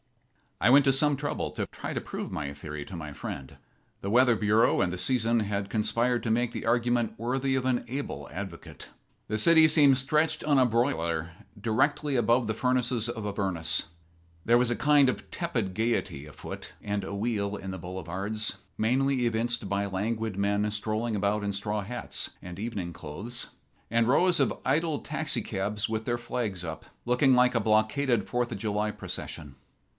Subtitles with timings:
[0.59, 3.57] I went to some trouble to try to prove my theory to my friend.
[4.01, 7.83] The Weather Bureau and the season had conspired to make the argument worthy of an
[7.87, 8.89] able advocate.
[9.27, 13.89] The city seemed stretched on a broiler directly above the furnaces of Avernus.
[14.45, 19.69] There was a kind of tepid gayety afoot and awheel in the boulevards, mainly evinced
[19.69, 23.49] by languid men strolling about in straw hats and evening clothes,
[23.89, 28.57] and rows of idle taxicabs with their flags up, looking like a blockaded Fourth of
[28.59, 29.55] July procession.